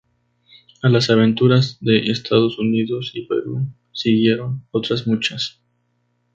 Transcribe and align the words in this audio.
A 0.81 0.89
las 0.89 1.11
"aventuras" 1.11 1.77
de 1.79 2.09
Estados 2.09 2.57
Unidos 2.57 3.11
y 3.13 3.27
Perú 3.27 3.67
siguieron 3.91 4.65
otras 4.71 5.05
muchas. 5.05 5.61